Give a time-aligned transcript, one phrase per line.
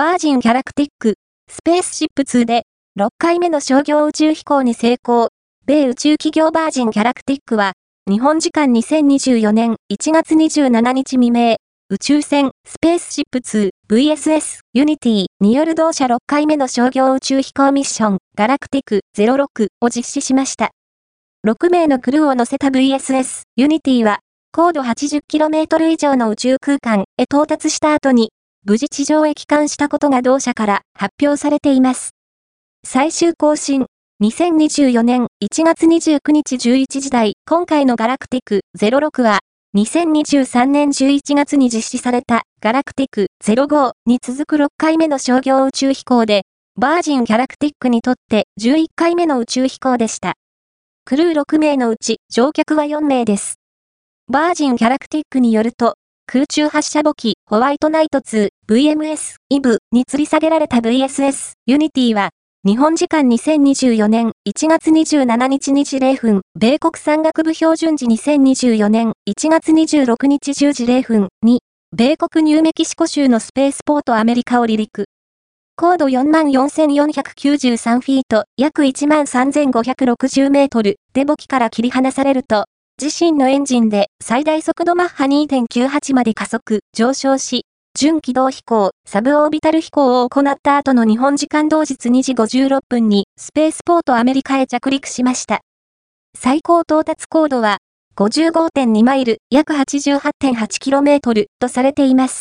[0.00, 1.16] バージンギャラクティック、
[1.46, 2.62] スペースシップ2で、
[2.98, 5.28] 6回目の商業宇宙飛行に成功。
[5.66, 7.74] 米宇宙企業バージンギャラクティックは、
[8.10, 11.56] 日本時間2024年1月27日未明、
[11.90, 20.70] 宇宙船スペースシップ2 VSS ユニティによる同社6回目の商業宇宙飛行ミッションガラクティック06を実施しました。
[21.46, 24.20] 6名のクルーを乗せた VSS ユニティは
[24.50, 28.30] 高度 80km 以上の宇宙空間へ到達した後に
[28.66, 32.10] 無事地上へ帰還したことが同社から発表されています。
[32.84, 33.86] 最終更新、
[34.22, 39.38] 2024年1月29日11時台、今回のガラクティク06は、
[39.74, 46.42] 2023年11月に実施されたガラクティク05に続く6回目の商業宇宙飛行で、
[46.76, 50.34] バージンギャラクティックにとって11回目の宇宙飛行でした。
[51.06, 53.54] クルー6名のうち乗客は4名です。
[54.28, 55.94] バージンギャラクティックによると、
[56.32, 62.30] 空中発射母機ホワイトナイト 2VMS イブに吊り下げられた VSS ユニティは、
[62.64, 71.62] 日本時間2024年1月27日2時0分、米国山岳部標準時2024年1月26日10時0分に、
[71.96, 75.06] 米国ニューメキシコ州のスペースポートアメリカを離陸。
[75.74, 82.66] 高度44,493フィート、約13,560メートルで母機から切り離されると、
[83.02, 87.64] 自身のエンジンで最大速度マッハ2.98まで加速、上昇し、
[87.98, 95.62] 準軌道飛行、サブオービタル飛行を行った後の日本時間同日2時56分にスペースポートアメリカへ着陸しました。
[96.36, 97.78] 最高到達高度は
[98.16, 102.38] 55.2マイル、約 88.8km とされています。